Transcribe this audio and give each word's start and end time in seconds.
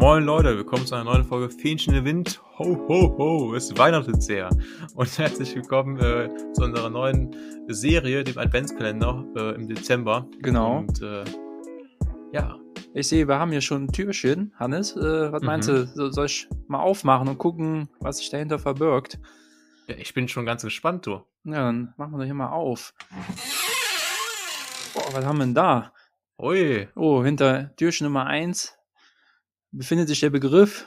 Moin 0.00 0.24
Leute, 0.24 0.56
willkommen 0.56 0.86
zu 0.86 0.94
einer 0.94 1.04
neuen 1.04 1.24
Folge 1.24 1.50
Fähnchen 1.50 1.94
im 1.94 2.04
Wind. 2.04 2.42
Ho, 2.58 2.64
ho, 2.88 3.14
ho, 3.18 3.54
es 3.54 3.76
weihnachtet 3.76 4.22
sehr. 4.22 4.48
Und 4.94 5.18
herzlich 5.18 5.54
willkommen 5.54 5.98
äh, 5.98 6.28
zu 6.54 6.64
unserer 6.64 6.90
neuen 6.90 7.34
Serie, 7.68 8.24
dem 8.24 8.36
Adventskalender 8.38 9.24
äh, 9.36 9.54
im 9.54 9.68
Dezember. 9.68 10.26
Genau. 10.40 10.78
Und 10.78 11.00
äh, 11.02 11.24
ja. 12.32 12.58
Ich 12.92 13.06
sehe, 13.08 13.28
wir 13.28 13.38
haben 13.38 13.52
hier 13.52 13.60
schon 13.60 13.84
ein 13.84 13.92
Türchen. 13.92 14.52
Hannes, 14.58 14.96
äh, 14.96 15.30
was 15.32 15.42
meinst 15.42 15.68
Mhm. 15.68 15.74
du? 15.74 15.86
So- 15.86 16.10
Soll 16.10 16.26
ich 16.26 16.48
mal 16.66 16.80
aufmachen 16.80 17.28
und 17.28 17.38
gucken, 17.38 17.88
was 18.00 18.18
sich 18.18 18.30
dahinter 18.30 18.58
verbirgt? 18.58 19.18
ja, 19.86 19.94
ich 19.96 20.12
bin 20.14 20.26
schon 20.28 20.44
ganz 20.46 20.62
gespannt, 20.62 21.06
du. 21.06 21.20
Ja, 21.44 21.64
dann 21.66 21.94
machen 21.96 22.12
wir 22.12 22.18
doch 22.18 22.24
hier 22.24 22.34
mal 22.34 22.50
auf. 22.50 22.94
Boah, 24.94 25.04
was 25.14 25.24
haben 25.24 25.38
wir 25.38 25.44
denn 25.46 25.54
da? 25.54 25.92
Ui, 26.38 26.88
Oh, 26.96 27.22
hinter 27.22 27.74
Türchen 27.76 28.06
Nummer 28.06 28.26
1 28.26 28.76
befindet 29.72 30.08
sich 30.08 30.20
der 30.20 30.30
Begriff 30.30 30.86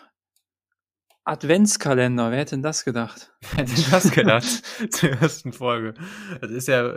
Adventskalender. 1.25 2.31
Wer 2.31 2.39
hätte 2.39 2.55
denn 2.55 2.63
das 2.63 2.83
gedacht? 2.83 3.31
hätte 3.55 3.71
ich 3.73 3.89
das 3.89 4.11
gedacht 4.11 4.43
zur 4.91 5.09
ersten 5.11 5.53
Folge. 5.53 5.93
Das 6.41 6.51
ist 6.51 6.67
ja, 6.67 6.87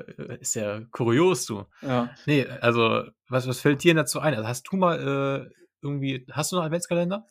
ist 0.41 0.55
ja 0.55 0.81
kurios, 0.91 1.47
du. 1.47 1.65
Ja. 1.83 2.11
Nee, 2.27 2.45
also, 2.47 3.05
was, 3.29 3.47
was 3.47 3.61
fällt 3.61 3.85
dir 3.85 3.95
dazu 3.95 4.19
ein? 4.19 4.35
Also, 4.35 4.49
hast 4.49 4.65
du 4.65 4.77
mal 4.77 5.49
äh, 5.49 5.55
irgendwie, 5.81 6.27
hast 6.33 6.51
du 6.51 6.57
noch 6.57 6.63
einen 6.63 6.69
Adventskalender? 6.73 7.27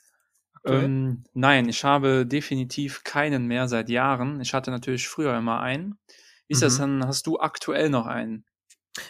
Ähm, 0.66 1.26
nein, 1.34 1.70
ich 1.70 1.84
habe 1.84 2.26
definitiv 2.26 3.04
keinen 3.04 3.46
mehr 3.46 3.68
seit 3.68 3.90
Jahren. 3.90 4.40
Ich 4.42 4.54
hatte 4.54 4.72
natürlich 4.72 5.08
früher 5.08 5.38
immer 5.38 5.60
einen. 5.60 6.00
Wie 6.48 6.54
ist 6.54 6.62
das 6.64 6.78
Mhm. 6.78 7.00
dann? 7.02 7.08
Hast 7.08 7.28
du 7.28 7.40
aktuell 7.40 7.90
noch 7.90 8.08
einen? 8.08 8.46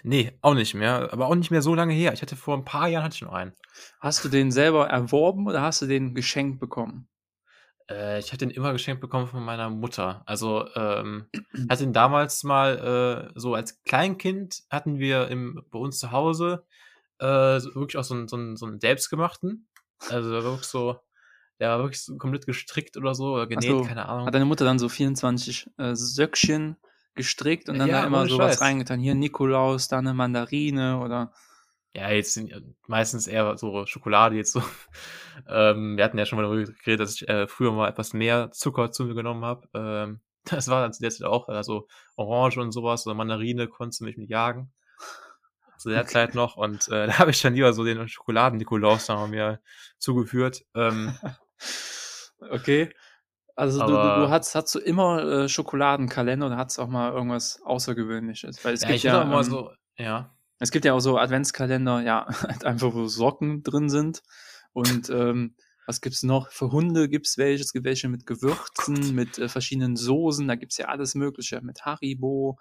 Nee, 0.03 0.31
auch 0.41 0.53
nicht 0.53 0.73
mehr. 0.73 1.12
Aber 1.13 1.27
auch 1.27 1.35
nicht 1.35 1.52
mehr 1.52 1.62
so 1.62 1.75
lange 1.75 1.93
her. 1.93 2.13
Ich 2.13 2.21
hatte 2.21 2.35
vor 2.35 2.57
ein 2.57 2.66
paar 2.66 2.87
Jahren 2.87 3.04
hatte 3.04 3.15
ich 3.15 3.21
noch 3.21 3.34
einen. 3.34 3.54
Hast 3.99 4.23
du 4.26 4.29
den 4.29 4.51
selber 4.51 4.87
erworben 4.87 5.48
oder 5.48 5.62
hast 5.62 5.82
du 5.82 5.85
den 5.85 6.15
geschenkt 6.15 6.59
bekommen? 6.59 7.07
Äh, 7.90 8.20
ich 8.20 8.34
hatte 8.34 8.46
ihn 8.46 8.51
immer 8.51 8.71
geschenkt 8.74 9.01
bekommen 9.01 9.27
von 9.27 9.43
meiner 9.43 9.70
Mutter. 9.70 10.24
Also, 10.26 10.68
ähm, 10.76 11.27
hatte 11.70 11.84
ihn 11.84 11.93
damals 11.93 12.43
mal, 12.43 13.32
äh, 13.35 13.40
so 13.40 13.54
als 13.54 13.84
Kleinkind 13.84 14.63
hatten 14.70 14.98
wir 14.98 15.27
im, 15.27 15.63
bei 15.70 15.79
uns 15.79 15.99
zu 15.99 16.12
Hause 16.12 16.65
äh, 17.20 17.59
so, 17.59 17.76
wirklich 17.76 17.98
auch 17.98 18.04
so 18.04 18.15
einen, 18.15 18.27
so, 18.27 18.37
einen, 18.37 18.57
so 18.57 18.65
einen 18.65 18.79
selbstgemachten. 18.79 19.68
Also, 20.09 20.31
der 20.31 20.43
war 20.43 20.52
wirklich 20.52 20.68
so, 20.68 20.99
der 21.59 21.70
war 21.70 21.79
wirklich 21.79 22.04
so 22.04 22.18
komplett 22.18 22.46
gestrickt 22.48 22.98
oder 22.98 23.13
so, 23.13 23.34
oder 23.35 23.48
genäht, 23.48 23.70
so, 23.70 23.84
keine 23.84 24.07
Ahnung. 24.09 24.26
Hat 24.26 24.34
deine 24.34 24.46
Mutter 24.46 24.65
dann 24.65 24.79
so 24.79 24.90
24 24.90 25.70
äh, 25.77 25.96
Söckchen 25.96 26.76
gestrickt 27.16 27.70
und 27.70 27.80
dann 27.80 27.90
Ja, 27.90 28.02
da 28.02 28.08
immer 28.08 28.27
sowas 28.27 28.54
Scheiß. 28.54 28.62
reingetan? 28.62 28.99
Hier 28.99 29.16
Nikolaus, 29.16 29.88
da 29.88 29.98
eine 29.99 30.13
Mandarine 30.13 30.99
oder. 30.99 31.32
Ja, 31.94 32.10
jetzt 32.12 32.34
sind 32.34 32.49
ja 32.49 32.58
meistens 32.88 33.26
eher 33.27 33.58
so 33.58 33.85
Schokolade 33.85 34.35
jetzt 34.35 34.52
so. 34.52 34.62
Ähm, 35.49 35.98
wir 35.98 36.05
hatten 36.05 36.18
ja 36.18 36.26
schon 36.26 36.38
mal 36.38 36.43
darüber 36.43 36.63
geredet, 36.71 37.02
dass 37.02 37.16
ich 37.16 37.27
äh, 37.27 37.46
früher 37.46 37.74
mal 37.74 37.90
etwas 37.90 38.13
mehr 38.13 38.52
Zucker 38.52 38.91
zu 38.93 39.04
mir 39.04 39.16
genommen 39.16 39.43
habe. 39.43 39.68
Ähm, 39.74 40.21
das 40.46 40.70
war 40.70 40.82
dann 40.82 40.93
zu 40.93 41.02
der 41.02 41.12
Zeit 41.12 41.27
auch, 41.27 41.49
also 41.49 41.88
Orange 42.16 42.58
und 42.62 42.71
sowas 42.71 43.05
oder 43.05 43.16
Mandarine 43.16 43.68
konntest 43.68 43.99
du 43.99 44.05
mich 44.05 44.16
mit 44.16 44.30
jagen. 44.30 44.71
Zu 45.77 45.90
der 45.90 46.04
Okay. 46.04 46.13
Zeit 46.13 46.36
noch. 46.36 46.55
Und 46.55 46.88
äh, 46.88 47.08
da 47.08 47.20
habe 47.20 47.32
ich 47.32 47.41
dann 47.41 47.54
lieber 47.54 47.74
so 47.74 47.84
den 47.84 48.08
Schokoladen-Nikolaus 48.08 49.08
da 49.08 49.27
mir 49.27 49.60
zugeführt. 49.99 50.63
Ähm, 50.74 51.18
Okay. 52.52 52.91
Also 53.55 53.79
du, 53.79 53.87
du, 53.87 54.29
hast, 54.29 54.53
hast 54.53 54.75
du 54.75 54.79
immer 54.79 55.23
äh, 55.23 55.49
Schokoladenkalender 55.49 56.48
oder 56.48 56.57
hast 56.57 56.77
du 56.77 56.81
auch 56.81 56.89
mal 56.89 57.13
irgendwas 57.13 57.62
Außergewöhnliches? 57.63 58.63
Weil 58.65 58.73
es 58.73 58.81
ja, 58.81 58.89
gibt 58.89 59.03
ja, 59.03 59.23
mal 59.23 59.43
ähm, 59.43 59.49
so, 59.49 59.71
ja. 59.97 60.35
es 60.59 60.71
gibt 60.71 60.84
ja 60.84 60.93
auch 60.93 60.99
so 60.99 61.17
Adventskalender, 61.17 62.01
ja, 62.01 62.27
einfach 62.65 62.93
wo 62.93 63.07
Socken 63.07 63.63
drin 63.63 63.89
sind. 63.89 64.23
Und 64.73 65.09
ähm, 65.09 65.56
was 65.88 66.01
gibt's 66.01 66.23
noch? 66.23 66.51
Für 66.51 66.72
Hunde 66.72 67.07
gibt's 67.07 67.38
welche, 67.38 67.63
es 67.63 67.72
gibt 67.72 67.85
welche 67.85 68.09
mit 68.09 68.25
Gewürzen, 68.25 69.16
mit 69.16 69.38
äh, 69.38 69.47
verschiedenen 69.47 69.96
Soßen, 69.96 70.46
da 70.47 70.56
gibt's 70.56 70.78
ja 70.78 70.88
alles 70.88 71.16
Mögliche, 71.16 71.62
mit 71.62 71.85
Haribo. 71.85 72.59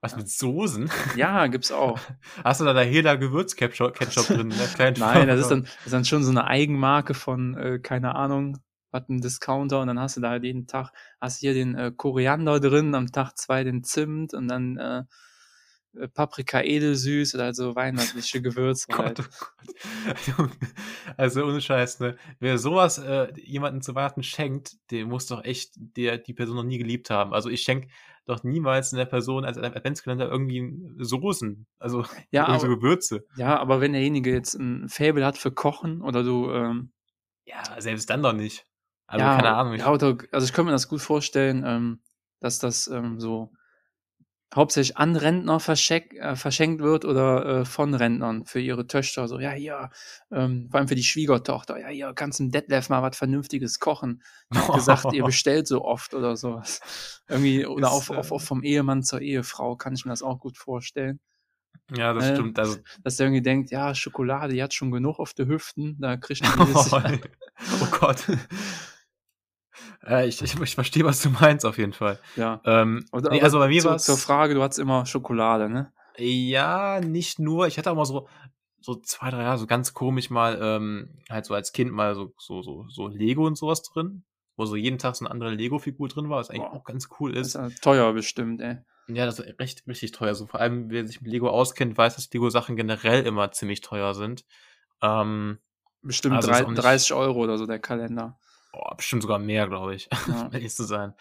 Was 0.00 0.16
mit 0.16 0.30
Soßen? 0.30 0.90
Ja, 1.16 1.48
gibt's 1.48 1.70
auch. 1.70 2.00
Hast 2.44 2.62
du 2.62 2.64
da 2.64 2.72
da 2.72 2.80
Hela 2.80 3.16
Gewürzketchup 3.16 3.94
Ketchup 3.94 4.28
drin? 4.28 4.48
Nein, 4.98 5.28
das 5.28 5.40
ist 5.40 5.50
dann, 5.50 5.64
das 5.64 5.86
ist 5.86 5.92
dann 5.92 6.04
schon 6.06 6.24
so 6.24 6.30
eine 6.30 6.46
Eigenmarke 6.46 7.12
von, 7.12 7.54
äh, 7.58 7.78
keine 7.80 8.14
Ahnung, 8.14 8.58
was 8.90 9.08
ein 9.08 9.20
Discounter 9.20 9.80
und 9.80 9.86
dann 9.88 9.98
hast 10.00 10.16
du 10.16 10.20
da 10.20 10.36
jeden 10.36 10.66
Tag, 10.66 10.90
hast 11.20 11.38
hier 11.40 11.54
den 11.54 11.74
äh, 11.76 11.92
Koriander 11.96 12.60
drin, 12.60 12.94
am 12.94 13.10
Tag 13.12 13.36
zwei 13.38 13.64
den 13.64 13.84
Zimt 13.84 14.34
und 14.34 14.48
dann 14.48 14.76
äh, 14.78 15.04
äh, 15.98 16.08
Paprika 16.08 16.60
edelsüß 16.62 17.34
oder 17.34 17.44
also 17.44 17.74
weihnachtliche 17.74 18.40
Gewürze. 18.42 18.86
Gott, 18.88 19.18
Halt. 19.18 19.20
oh 19.20 19.24
Gott. 20.36 20.50
Also 21.16 21.44
ohne 21.44 21.60
Scheiß, 21.60 22.00
ne? 22.00 22.16
Wer 22.38 22.56
sowas 22.58 22.98
äh, 22.98 23.32
jemanden 23.36 23.82
zu 23.82 23.94
Weihnachten 23.94 24.22
schenkt, 24.22 24.76
der 24.90 25.04
muss 25.06 25.26
doch 25.26 25.44
echt 25.44 25.72
der, 25.76 26.18
die 26.18 26.32
Person 26.34 26.56
noch 26.56 26.64
nie 26.64 26.78
geliebt 26.78 27.10
haben. 27.10 27.34
Also 27.34 27.48
ich 27.50 27.62
schenke 27.62 27.88
doch 28.24 28.44
niemals 28.44 28.94
einer 28.94 29.06
Person 29.06 29.44
als 29.44 29.58
Adventskalender 29.58 30.28
irgendwie 30.30 30.72
Soßen, 30.98 31.66
also 31.78 32.04
Ja, 32.30 32.46
so 32.58 32.66
aber, 32.66 32.76
Gewürze. 32.76 33.26
ja, 33.36 33.58
aber 33.58 33.80
wenn 33.80 33.92
derjenige 33.92 34.32
jetzt 34.32 34.54
ein 34.54 34.88
Faible 34.88 35.24
hat 35.26 35.36
für 35.36 35.50
Kochen 35.52 36.00
oder 36.02 36.22
du, 36.22 36.50
ähm, 36.52 36.92
Ja, 37.44 37.62
selbst 37.80 38.08
dann 38.08 38.22
doch 38.22 38.32
nicht. 38.32 38.66
Also 39.10 39.24
ja, 39.24 39.36
keine 39.36 39.54
Ahnung. 39.56 39.74
Ich, 39.74 39.80
ja, 39.80 39.90
oder, 39.90 40.16
also 40.30 40.44
ich 40.44 40.52
könnte 40.52 40.66
mir 40.66 40.72
das 40.72 40.88
gut 40.88 41.02
vorstellen, 41.02 41.64
ähm, 41.66 42.00
dass 42.38 42.60
das 42.60 42.86
ähm, 42.86 43.18
so 43.18 43.50
hauptsächlich 44.54 44.96
an 44.96 45.16
Rentner 45.16 45.56
äh, 45.56 46.36
verschenkt 46.36 46.80
wird 46.80 47.04
oder 47.04 47.44
äh, 47.44 47.64
von 47.64 47.94
Rentnern 47.94 48.44
für 48.46 48.60
ihre 48.60 48.86
Töchter. 48.86 49.26
So, 49.26 49.40
ja, 49.40 49.50
hier, 49.50 49.90
ähm, 50.30 50.68
vor 50.70 50.78
allem 50.78 50.88
für 50.88 50.94
die 50.94 51.02
Schwiegertochter, 51.02 51.78
ja, 51.80 51.88
hier, 51.88 52.12
kannst 52.14 52.38
dem 52.38 52.52
Detlef 52.52 52.88
mal 52.88 53.02
was 53.02 53.16
Vernünftiges 53.16 53.80
kochen. 53.80 54.22
Hab 54.54 54.74
gesagt, 54.74 55.12
ihr 55.12 55.24
bestellt 55.24 55.66
so 55.66 55.84
oft 55.84 56.14
oder 56.14 56.36
sowas. 56.36 56.80
Irgendwie, 57.28 57.66
oder 57.66 57.88
Ist, 57.88 57.92
auch, 57.92 58.16
auch, 58.16 58.30
äh, 58.30 58.34
auch 58.34 58.40
vom 58.40 58.62
Ehemann 58.62 59.02
zur 59.02 59.20
Ehefrau 59.20 59.74
kann 59.74 59.94
ich 59.94 60.04
mir 60.04 60.12
das 60.12 60.22
auch 60.22 60.38
gut 60.38 60.56
vorstellen. 60.56 61.18
ja, 61.92 62.12
das 62.12 62.26
äh, 62.26 62.34
stimmt. 62.34 62.60
Also, 62.60 62.78
Dass 63.02 63.16
der 63.16 63.26
irgendwie 63.26 63.42
denkt, 63.42 63.72
ja, 63.72 63.92
Schokolade, 63.92 64.52
die 64.52 64.62
hat 64.62 64.72
schon 64.72 64.92
genug 64.92 65.18
auf 65.18 65.34
den 65.34 65.48
Hüften, 65.48 65.96
da 66.00 66.16
kriegt 66.16 66.44
die 66.44 66.46
jedes 66.58 66.92
oh, 66.92 67.00
oh 67.82 67.86
Gott. 67.98 68.24
äh, 70.06 70.26
ich, 70.28 70.40
ich, 70.42 70.58
ich 70.60 70.74
verstehe, 70.74 71.04
was 71.04 71.22
du 71.22 71.30
meinst, 71.30 71.64
auf 71.66 71.78
jeden 71.78 71.92
Fall. 71.92 72.18
Ja. 72.36 72.60
Ähm, 72.64 73.04
Oder, 73.12 73.30
nee, 73.30 73.36
aber 73.38 73.44
also 73.44 73.58
bei 73.58 73.68
mir 73.68 73.80
zu, 73.82 73.88
war 73.88 73.98
zur 73.98 74.16
Frage, 74.18 74.54
du 74.54 74.62
hattest 74.62 74.78
immer 74.78 75.06
Schokolade, 75.06 75.68
ne? 75.68 75.92
Ja, 76.16 77.00
nicht 77.00 77.38
nur. 77.38 77.66
Ich 77.66 77.78
hatte 77.78 77.90
auch 77.90 77.96
mal 77.96 78.04
so, 78.04 78.28
so 78.80 78.96
zwei, 78.96 79.30
drei 79.30 79.42
Jahre, 79.42 79.58
so 79.58 79.66
ganz 79.66 79.94
komisch 79.94 80.30
mal, 80.30 80.58
ähm, 80.60 81.18
halt 81.30 81.44
so 81.46 81.54
als 81.54 81.72
Kind 81.72 81.92
mal 81.92 82.14
so, 82.14 82.32
so, 82.38 82.62
so, 82.62 82.86
so 82.88 83.08
Lego 83.08 83.46
und 83.46 83.56
sowas 83.56 83.82
drin, 83.82 84.24
wo 84.56 84.66
so 84.66 84.76
jeden 84.76 84.98
Tag 84.98 85.16
so 85.16 85.24
eine 85.24 85.32
andere 85.32 85.50
Lego-Figur 85.50 86.08
drin 86.08 86.28
war, 86.28 86.38
was 86.38 86.50
eigentlich 86.50 86.62
Boah. 86.68 86.74
auch 86.76 86.84
ganz 86.84 87.08
cool 87.20 87.32
Das 87.32 87.48
ist. 87.48 87.54
ist 87.54 87.60
ja 87.60 87.68
teuer 87.82 88.12
bestimmt, 88.12 88.60
ey. 88.60 88.78
Ja, 89.08 89.26
das 89.26 89.38
ist 89.40 89.58
recht, 89.58 89.82
richtig 89.88 90.12
teuer. 90.12 90.34
So 90.34 90.46
vor 90.46 90.60
allem, 90.60 90.88
wer 90.90 91.06
sich 91.06 91.20
mit 91.20 91.32
Lego 91.32 91.48
auskennt, 91.48 91.96
weiß, 91.98 92.14
dass 92.16 92.30
Lego-Sachen 92.32 92.76
generell 92.76 93.24
immer 93.26 93.50
ziemlich 93.50 93.80
teuer 93.80 94.14
sind. 94.14 94.44
Ähm, 95.02 95.58
Bestimmt 96.02 96.36
Also 96.36 96.50
ist 96.50 96.58
drei, 96.58 96.64
auch 96.64 96.70
nicht- 96.70 96.82
30 96.82 97.12
Euro 97.12 97.40
oder 97.40 97.58
so 97.58 97.66
der 97.66 97.78
Kalender. 97.78 98.38
Boah, 98.72 98.96
bestimmt 98.96 99.22
sogar 99.22 99.38
mehr, 99.38 99.66
glaube 99.68 99.94
ich, 99.94 100.08
Ja. 100.26 100.46
um 100.46 100.52
ehrlich 100.52 100.74
zu 100.74 100.84
sein. 100.84 101.14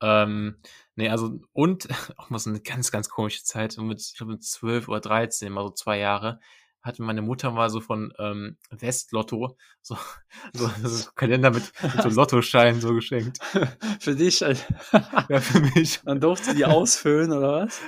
Ähm, 0.00 0.60
nee, 0.96 1.08
also, 1.08 1.40
und 1.52 1.88
auch 2.18 2.30
mal 2.30 2.38
so 2.38 2.50
eine 2.50 2.60
ganz, 2.60 2.90
ganz 2.90 3.08
komische 3.08 3.44
Zeit, 3.44 3.76
mit, 3.78 4.00
ich 4.00 4.16
glaube, 4.16 4.32
mit 4.32 4.44
12 4.44 4.88
oder 4.88 5.00
13, 5.00 5.52
mal 5.52 5.62
so 5.64 5.70
zwei 5.70 5.98
Jahre, 5.98 6.40
hatte 6.84 7.02
meine 7.02 7.22
Mutter 7.22 7.50
mal 7.50 7.70
so 7.70 7.80
von 7.80 8.12
ähm, 8.18 8.58
Westlotto 8.70 9.56
so, 9.80 9.96
so, 10.52 10.68
so 10.82 11.10
Kalender 11.14 11.50
mit, 11.50 11.72
mit 11.82 12.02
so 12.02 12.08
Lottoscheinen 12.10 12.80
so 12.80 12.94
geschenkt. 12.94 13.38
Für 14.00 14.14
dich, 14.14 14.44
Alter. 14.44 14.64
Ja, 15.28 15.40
für 15.40 15.60
mich. 15.60 16.00
Dann 16.04 16.20
durfte 16.20 16.54
die 16.54 16.66
ausfüllen, 16.66 17.32
oder 17.32 17.64
was? 17.64 17.80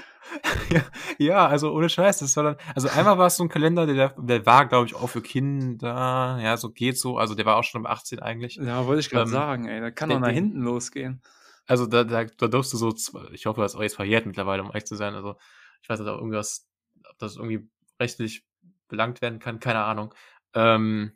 Ja, 0.70 0.80
ja, 1.18 1.46
also 1.46 1.72
ohne 1.72 1.88
Scheiß, 1.88 2.18
das 2.18 2.36
war 2.36 2.44
dann, 2.44 2.56
also 2.74 2.88
einmal 2.88 3.18
war 3.18 3.26
es 3.26 3.36
so 3.36 3.44
ein 3.44 3.48
Kalender, 3.48 3.86
der, 3.86 4.14
der 4.18 4.46
war, 4.46 4.66
glaube 4.66 4.86
ich, 4.86 4.94
auch 4.94 5.08
für 5.08 5.20
Kinder, 5.20 6.38
ja, 6.40 6.56
so 6.56 6.70
geht 6.70 6.98
so, 6.98 7.18
also 7.18 7.34
der 7.34 7.44
war 7.44 7.56
auch 7.56 7.64
schon 7.64 7.84
ab 7.84 7.92
18 7.92 8.20
eigentlich. 8.20 8.56
Ja, 8.56 8.86
wollte 8.86 9.00
ich 9.00 9.10
gerade 9.10 9.28
Ähm, 9.28 9.32
sagen, 9.32 9.68
ey. 9.68 9.80
Da 9.80 9.90
kann 9.90 10.08
doch 10.08 10.18
nach 10.18 10.30
hinten 10.30 10.62
losgehen. 10.62 11.20
Also 11.66 11.86
da, 11.86 12.04
da, 12.04 12.24
da 12.24 12.48
durfst 12.48 12.72
du 12.72 12.76
so, 12.76 12.94
ich 13.32 13.46
hoffe, 13.46 13.60
das 13.60 13.72
ist 13.74 13.78
auch 13.78 13.82
jetzt 13.82 13.96
verjährt 13.96 14.24
mittlerweile, 14.24 14.62
um 14.62 14.68
ehrlich 14.68 14.86
zu 14.86 14.96
sein. 14.96 15.14
Also 15.14 15.36
ich 15.82 15.88
weiß 15.88 16.00
nicht, 16.00 16.08
ob 16.08 16.16
irgendwas, 16.16 16.66
ob 17.10 17.18
das 17.18 17.36
irgendwie 17.36 17.68
rechtlich 18.00 18.45
belangt 18.88 19.22
werden 19.22 19.38
kann, 19.38 19.60
keine 19.60 19.84
Ahnung. 19.84 20.14
Ähm, 20.54 21.12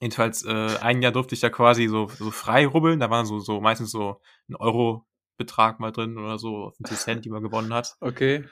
jedenfalls, 0.00 0.44
äh, 0.44 0.78
ein 0.80 1.02
Jahr 1.02 1.12
durfte 1.12 1.34
ich 1.34 1.40
da 1.40 1.50
quasi 1.50 1.88
so, 1.88 2.08
so 2.08 2.30
frei 2.30 2.66
rubbeln, 2.66 3.00
da 3.00 3.10
waren 3.10 3.26
so, 3.26 3.38
so 3.38 3.60
meistens 3.60 3.90
so 3.90 4.20
ein 4.48 4.56
Euro-Betrag 4.56 5.80
mal 5.80 5.92
drin 5.92 6.18
oder 6.18 6.38
so, 6.38 6.72
50 6.76 6.98
Cent, 6.98 7.24
die 7.24 7.30
man 7.30 7.42
gewonnen 7.42 7.72
hat. 7.72 7.96
Okay. 8.00 8.44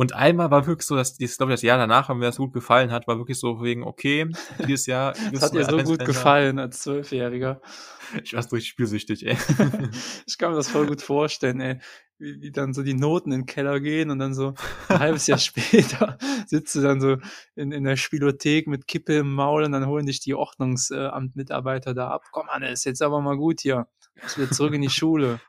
Und 0.00 0.14
einmal 0.14 0.50
war 0.50 0.66
wirklich 0.66 0.86
so, 0.86 0.96
dass 0.96 1.20
ich 1.20 1.36
glaube, 1.36 1.52
das 1.52 1.60
Jahr 1.60 1.76
danach, 1.76 2.08
wenn 2.08 2.16
mir 2.16 2.24
das 2.24 2.38
gut 2.38 2.54
gefallen 2.54 2.90
hat, 2.90 3.06
war 3.06 3.18
wirklich 3.18 3.38
so 3.38 3.62
wegen, 3.62 3.82
okay, 3.82 4.32
dieses 4.66 4.86
Jahr. 4.86 5.12
Das 5.30 5.42
hat 5.42 5.52
dir 5.52 5.66
so 5.66 5.76
gut 5.76 6.06
gefallen 6.06 6.58
als 6.58 6.80
Zwölfjähriger. 6.80 7.60
Ich 8.24 8.32
war 8.32 8.42
so 8.42 8.56
richtig 8.56 8.70
spielsüchtig, 8.70 9.24
ey. 9.24 9.36
ich 10.26 10.38
kann 10.38 10.50
mir 10.50 10.56
das 10.56 10.68
voll 10.68 10.86
gut 10.86 11.02
vorstellen, 11.02 11.60
ey. 11.60 11.78
Wie, 12.18 12.40
wie 12.40 12.50
dann 12.50 12.72
so 12.72 12.82
die 12.82 12.94
Noten 12.94 13.30
in 13.30 13.42
den 13.42 13.46
Keller 13.46 13.78
gehen 13.78 14.10
und 14.10 14.18
dann 14.18 14.32
so 14.32 14.54
ein 14.88 14.98
halbes 14.98 15.26
Jahr 15.26 15.38
später 15.38 16.16
sitzt 16.46 16.74
du 16.74 16.80
dann 16.80 17.00
so 17.00 17.18
in, 17.54 17.70
in 17.70 17.84
der 17.84 17.96
Spielothek 17.96 18.68
mit 18.68 18.88
Kippe 18.88 19.18
im 19.18 19.34
Maul 19.34 19.64
und 19.64 19.72
dann 19.72 19.86
holen 19.86 20.06
dich 20.06 20.18
die 20.20 20.34
Ordnungsamtmitarbeiter 20.34 21.92
da 21.92 22.08
ab. 22.08 22.24
Komm, 22.32 22.48
Anne, 22.48 22.70
ist 22.70 22.84
jetzt 22.84 23.02
aber 23.02 23.20
mal 23.20 23.36
gut 23.36 23.60
hier. 23.60 23.86
Ich 24.26 24.38
will 24.38 24.48
zurück 24.48 24.72
in 24.72 24.80
die 24.80 24.90
Schule. 24.90 25.40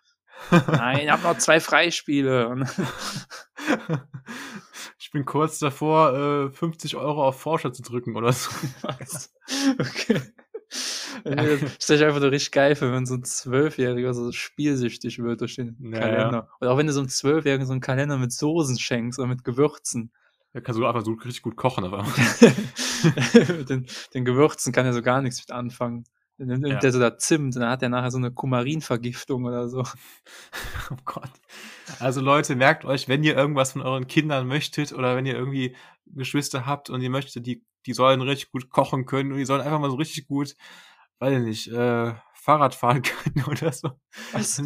Nein, 0.52 1.06
ich 1.06 1.10
habe 1.10 1.24
noch 1.24 1.38
zwei 1.38 1.60
Freispiele. 1.60 2.66
Ich 5.12 5.14
bin 5.14 5.26
kurz 5.26 5.60
davor, 5.60 6.48
äh, 6.48 6.50
50 6.52 6.96
Euro 6.96 7.28
auf 7.28 7.38
Forscher 7.38 7.74
zu 7.74 7.82
drücken 7.82 8.16
oder 8.16 8.32
so. 8.32 8.50
Okay. 9.78 10.22
Das 11.26 11.84
stelle 11.84 12.00
ich 12.00 12.06
einfach 12.06 12.22
nur 12.22 12.32
richtig 12.32 12.54
geil 12.54 12.78
für, 12.78 12.94
wenn 12.94 13.06
so 13.06 13.16
ein 13.16 13.26
Zwölfjähriger 13.26 14.14
so 14.14 14.32
spielsüchtig 14.32 15.20
wird 15.20 15.42
durch 15.42 15.58
den 15.58 15.76
naja. 15.80 16.06
Kalender. 16.06 16.50
Oder 16.62 16.72
auch 16.72 16.78
wenn 16.78 16.88
du 16.88 16.94
so 16.94 17.02
einem 17.02 17.10
Zwölfjährigen 17.10 17.68
so 17.68 17.74
einen 17.74 17.82
Kalender 17.82 18.18
mit 18.18 18.32
Soßen 18.32 18.80
schenkst 18.80 19.20
oder 19.20 19.28
mit 19.28 19.44
Gewürzen. 19.44 20.14
Er 20.54 20.62
kann 20.62 20.76
so 20.76 20.86
einfach 20.86 21.04
so 21.04 21.12
richtig 21.12 21.42
gut 21.42 21.58
kochen, 21.58 21.84
aber. 21.84 22.04
mit 23.50 23.70
den, 23.70 23.88
den 24.14 24.24
Gewürzen 24.24 24.72
kann 24.72 24.86
er 24.86 24.94
so 24.94 25.02
gar 25.02 25.22
nichts 25.22 25.42
mit 25.42 25.52
anfangen. 25.52 26.06
Dann 26.48 26.60
nimmt 26.60 26.74
ja. 26.74 26.80
der 26.80 26.92
so 26.92 27.00
da 27.00 27.20
Zimt 27.20 27.56
und 27.56 27.62
dann 27.62 27.70
hat 27.70 27.84
er 27.84 27.90
nachher 27.90 28.10
so 28.10 28.18
eine 28.18 28.32
Kumarinvergiftung 28.32 29.46
oder 29.46 29.70
so. 29.70 29.84
Oh 30.90 30.98
Gott. 31.06 31.30
Also 32.00 32.20
Leute, 32.20 32.56
merkt 32.56 32.84
euch, 32.84 33.08
wenn 33.08 33.24
ihr 33.24 33.38
irgendwas 33.38 33.72
von 33.74 33.82
euren 33.82 34.08
Kindern 34.08 34.46
möchtet 34.48 34.92
oder 34.92 35.16
wenn 35.16 35.26
ihr 35.26 35.36
irgendwie 35.36 35.76
Geschwister 36.06 36.66
habt 36.66 36.90
und 36.90 37.02
ihr 37.02 37.10
möchtet, 37.10 37.46
die, 37.46 37.64
die 37.86 37.94
sollen 37.94 38.22
richtig 38.22 38.52
gut 38.52 38.70
kochen 38.70 39.06
können 39.06 39.32
und 39.32 39.38
die 39.38 39.46
sollen 39.46 39.62
einfach 39.62 39.80
mal 39.80 39.90
so 39.90 39.96
richtig 39.96 40.28
gut, 40.28 40.56
weiß 41.20 41.38
ich 41.38 41.46
nicht, 41.46 41.68
äh, 41.70 42.14
Fahrrad 42.34 42.76
fahren 42.76 43.02
können 43.04 43.46
oder 43.48 43.72
so. 43.72 43.92
Was? 44.34 44.62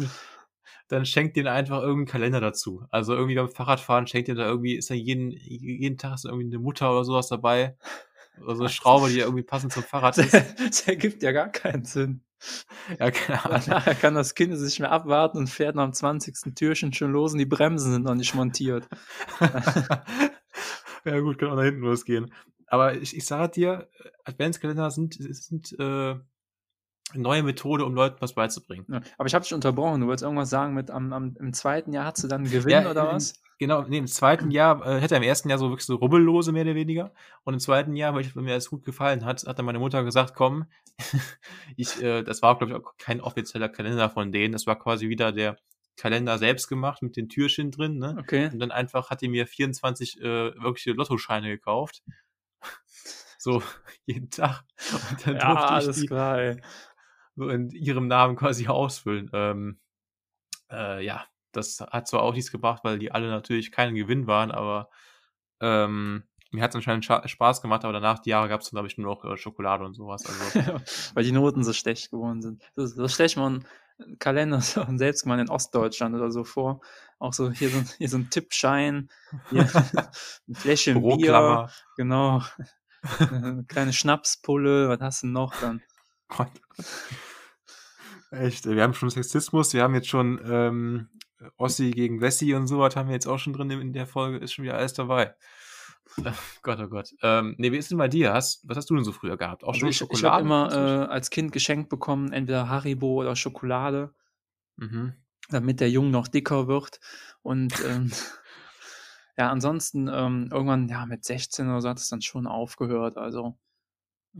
Dann 0.88 1.06
schenkt 1.06 1.36
denen 1.36 1.48
einfach 1.48 1.80
irgendeinen 1.80 2.06
Kalender 2.06 2.40
dazu. 2.40 2.84
Also 2.90 3.14
irgendwie 3.14 3.36
beim 3.36 3.50
Fahrradfahren 3.50 4.06
schenkt 4.06 4.28
ihr 4.28 4.34
da 4.34 4.46
irgendwie, 4.46 4.76
ist 4.76 4.90
da 4.90 4.94
jeden, 4.94 5.30
jeden 5.30 5.98
Tag 5.98 6.14
ist 6.14 6.24
da 6.24 6.30
irgendwie 6.30 6.48
eine 6.48 6.58
Mutter 6.58 6.90
oder 6.90 7.04
sowas 7.04 7.28
dabei. 7.28 7.76
Oder 8.42 8.56
so 8.56 8.62
eine 8.62 8.70
Schraube, 8.70 9.08
die 9.08 9.20
irgendwie 9.20 9.42
passend 9.42 9.72
zum 9.72 9.82
Fahrrad 9.84 10.18
ist. 10.18 10.34
Das 10.34 10.86
ergibt 10.86 11.22
ja 11.22 11.32
gar 11.32 11.48
keinen 11.48 11.84
Sinn. 11.84 12.22
Ja, 12.98 13.10
keine 13.10 13.44
Ahnung. 13.44 13.62
Nachher 13.66 13.94
kann 13.94 14.14
das 14.14 14.34
Kind 14.34 14.52
es 14.52 14.60
nicht 14.60 14.78
mehr 14.78 14.92
abwarten 14.92 15.38
und 15.38 15.48
fährt 15.48 15.74
nach 15.74 15.84
dem 15.84 15.92
20. 15.92 16.54
Türchen 16.54 16.92
schon 16.92 17.10
los 17.10 17.32
und 17.32 17.38
die 17.38 17.46
Bremsen 17.46 17.92
sind 17.92 18.04
noch 18.04 18.14
nicht 18.14 18.34
montiert. 18.34 18.88
ja, 21.04 21.20
gut, 21.20 21.38
kann 21.38 21.50
auch 21.50 21.56
nach 21.56 21.64
hinten 21.64 21.80
losgehen. 21.80 22.32
Aber 22.66 22.94
ich, 22.94 23.16
ich 23.16 23.26
sage 23.26 23.52
dir, 23.52 23.88
Adventskalender 24.24 24.90
sind, 24.90 25.14
sind 25.18 25.74
äh, 25.78 26.16
neue 27.14 27.42
Methode, 27.42 27.84
um 27.84 27.94
Leuten 27.94 28.16
was 28.20 28.34
beizubringen. 28.34 28.86
Ja, 28.88 29.00
aber 29.18 29.26
ich 29.26 29.34
habe 29.34 29.42
dich 29.44 29.54
unterbrochen. 29.54 30.00
Du 30.00 30.06
wolltest 30.06 30.24
irgendwas 30.24 30.50
sagen 30.50 30.74
mit 30.74 30.90
am, 30.90 31.12
am, 31.12 31.36
im 31.38 31.52
zweiten 31.52 31.92
Jahr 31.92 32.06
hast 32.06 32.22
du 32.22 32.28
dann 32.28 32.42
einen 32.42 32.50
Gewinn 32.50 32.70
ja, 32.70 32.90
oder 32.90 33.06
was? 33.06 33.40
Genau, 33.58 33.82
nee, 33.82 33.98
im 33.98 34.06
zweiten 34.06 34.50
Jahr 34.50 34.84
äh, 34.86 35.00
hätte 35.00 35.14
er 35.14 35.18
im 35.18 35.26
ersten 35.26 35.48
Jahr 35.48 35.58
so 35.58 35.70
wirklich 35.70 35.86
so 35.86 35.96
rubbellose 35.96 36.52
mehr 36.52 36.62
oder 36.62 36.74
weniger. 36.74 37.12
Und 37.44 37.54
im 37.54 37.60
zweiten 37.60 37.96
Jahr, 37.96 38.14
weil 38.14 38.20
ich, 38.20 38.34
mir 38.34 38.54
das 38.54 38.68
gut 38.68 38.84
gefallen 38.84 39.24
hat, 39.24 39.46
hat 39.46 39.58
dann 39.58 39.64
meine 39.64 39.78
Mutter 39.78 40.04
gesagt, 40.04 40.34
komm, 40.34 40.66
ich, 41.76 42.02
äh, 42.02 42.22
das 42.22 42.42
war, 42.42 42.58
glaube 42.58 42.72
ich, 42.72 42.78
auch 42.78 42.92
kein 42.98 43.20
offizieller 43.22 43.70
Kalender 43.70 44.10
von 44.10 44.30
denen. 44.30 44.52
Das 44.52 44.66
war 44.66 44.78
quasi 44.78 45.08
wieder 45.08 45.32
der 45.32 45.56
Kalender 45.96 46.36
selbst 46.36 46.68
gemacht 46.68 47.00
mit 47.00 47.16
den 47.16 47.30
Türchen 47.30 47.70
drin, 47.70 47.98
ne? 47.98 48.16
Okay. 48.18 48.50
Und 48.52 48.58
dann 48.58 48.70
einfach 48.70 49.08
hat 49.08 49.22
die 49.22 49.28
mir 49.28 49.46
24 49.46 50.20
äh, 50.20 50.22
wirkliche 50.60 50.92
Lottoscheine 50.92 51.48
gekauft. 51.48 52.02
so 53.38 53.62
jeden 54.04 54.28
Tag. 54.28 54.64
Und 54.92 55.26
dann 55.26 55.36
ja, 55.36 55.46
durfte 55.46 55.64
ich 55.64 55.70
alles 55.70 56.00
die 56.00 56.06
klar, 56.06 56.56
so 57.36 57.48
in 57.48 57.70
ihrem 57.70 58.06
Namen 58.06 58.36
quasi 58.36 58.66
ausfüllen. 58.68 59.30
Ähm, 59.32 59.80
äh, 60.70 61.02
ja, 61.02 61.26
das 61.56 61.80
hat 61.80 62.08
zwar 62.08 62.22
auch 62.22 62.34
nichts 62.34 62.52
gebracht, 62.52 62.84
weil 62.84 62.98
die 62.98 63.12
alle 63.12 63.28
natürlich 63.28 63.72
keinen 63.72 63.94
Gewinn 63.94 64.26
waren, 64.26 64.50
aber 64.50 64.88
ähm, 65.60 66.24
mir 66.52 66.62
hat 66.62 66.70
es 66.70 66.76
anscheinend 66.76 67.04
Spaß 67.04 67.60
gemacht, 67.60 67.84
aber 67.84 67.92
danach, 67.92 68.18
die 68.20 68.30
Jahre, 68.30 68.48
gab 68.48 68.60
es 68.60 68.70
dann, 68.70 68.76
glaube 68.76 68.88
ich, 68.88 68.96
nur 68.98 69.06
noch 69.06 69.24
äh, 69.24 69.36
Schokolade 69.36 69.84
und 69.84 69.94
sowas. 69.94 70.24
Also. 70.26 70.80
weil 71.14 71.24
die 71.24 71.32
Noten 71.32 71.64
so 71.64 71.72
schlecht 71.72 72.10
geworden 72.10 72.42
sind. 72.42 72.62
So, 72.74 72.86
so 72.86 73.08
schlecht 73.08 73.36
man 73.36 73.66
Kalender 74.18 74.60
so 74.60 74.84
selbst 74.96 75.26
mal 75.26 75.40
in 75.40 75.48
Ostdeutschland 75.48 76.14
oder 76.14 76.30
so 76.30 76.44
vor. 76.44 76.80
Auch 77.18 77.32
so 77.32 77.50
hier 77.50 77.70
so, 77.70 77.82
hier 77.96 78.08
so 78.08 78.18
ein 78.18 78.28
Tippschein, 78.30 79.08
hier 79.50 79.62
ein 80.48 80.54
Fläschchen 80.54 81.02
Bier, 81.02 81.70
genau, 81.96 82.42
eine 83.18 83.64
kleine 83.66 83.94
Schnapspulle, 83.94 84.88
was 84.90 85.00
hast 85.00 85.22
du 85.22 85.28
noch 85.28 85.54
dann? 85.60 85.82
Gott. 86.28 86.50
Echt, 88.30 88.66
wir 88.66 88.82
haben 88.82 88.92
schon 88.92 89.08
Sexismus, 89.08 89.72
wir 89.72 89.82
haben 89.82 89.94
jetzt 89.94 90.08
schon 90.08 90.40
ähm, 90.44 91.08
Ossi 91.56 91.90
gegen 91.90 92.20
Wessi 92.20 92.54
und 92.54 92.66
sowas 92.66 92.96
haben 92.96 93.08
wir 93.08 93.14
jetzt 93.14 93.26
auch 93.26 93.38
schon 93.38 93.52
drin 93.52 93.70
in 93.70 93.92
der 93.92 94.06
Folge, 94.06 94.38
ist 94.38 94.52
schon 94.52 94.64
wieder 94.64 94.76
alles 94.76 94.94
dabei. 94.94 95.34
Gott, 96.62 96.78
oh 96.80 96.88
Gott. 96.88 97.10
Ähm, 97.22 97.54
nee, 97.58 97.72
wie 97.72 97.76
ist 97.76 97.90
denn 97.90 97.98
bei 97.98 98.08
dir? 98.08 98.32
Hast, 98.32 98.66
was 98.68 98.76
hast 98.76 98.90
du 98.90 98.94
denn 98.94 99.04
so 99.04 99.12
früher 99.12 99.36
gehabt? 99.36 99.64
Auch 99.64 99.68
also 99.68 99.80
schon 99.80 99.88
ich, 99.90 99.96
Schokolade? 99.96 100.20
Ich 100.20 100.32
habe 100.32 100.42
immer 100.42 100.72
äh, 100.72 101.06
als 101.06 101.30
Kind 101.30 101.52
geschenkt 101.52 101.88
bekommen, 101.88 102.32
entweder 102.32 102.68
Haribo 102.68 103.20
oder 103.20 103.36
Schokolade, 103.36 104.14
mhm. 104.76 105.14
damit 105.48 105.80
der 105.80 105.90
Junge 105.90 106.10
noch 106.10 106.28
dicker 106.28 106.68
wird. 106.68 107.00
Und 107.42 107.74
ähm, 107.84 108.12
ja, 109.36 109.50
ansonsten 109.50 110.08
ähm, 110.08 110.48
irgendwann, 110.50 110.88
ja, 110.88 111.06
mit 111.06 111.24
16 111.24 111.68
oder 111.68 111.80
so 111.80 111.88
hat 111.88 111.98
es 111.98 112.08
dann 112.08 112.22
schon 112.22 112.46
aufgehört. 112.46 113.18
Also 113.18 113.58